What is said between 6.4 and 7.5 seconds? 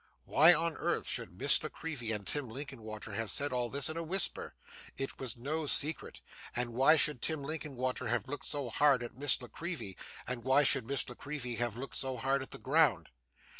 And why should Tim